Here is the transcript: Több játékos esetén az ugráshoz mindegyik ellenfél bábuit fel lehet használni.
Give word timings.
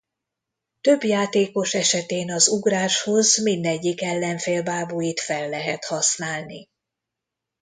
Több 0.81 1.03
játékos 1.03 1.73
esetén 1.73 2.31
az 2.33 2.47
ugráshoz 2.47 3.41
mindegyik 3.43 4.01
ellenfél 4.01 4.63
bábuit 4.63 5.19
fel 5.19 5.49
lehet 5.49 5.85
használni. 5.85 6.67